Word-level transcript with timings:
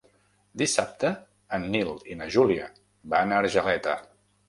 Dissabte 0.61 1.11
en 1.59 1.69
Nil 1.77 1.93
i 2.15 2.19
na 2.25 2.31
Júlia 2.39 2.73
van 3.17 3.39
a 3.39 3.43
Argeleta. 3.45 3.99